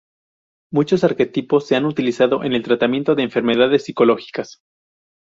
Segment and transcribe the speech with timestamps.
[0.73, 4.63] Muchos arquetipos se han utilizado en el tratamiento de enfermedades psicológicas.